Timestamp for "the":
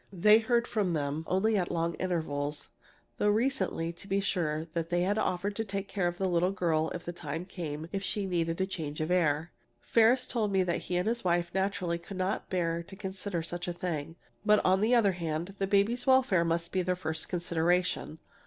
6.17-6.27, 7.05-7.13, 14.81-14.95, 15.59-15.67